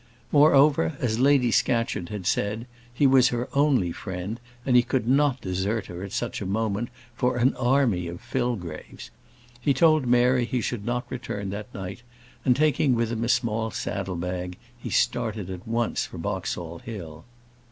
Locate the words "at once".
15.51-16.03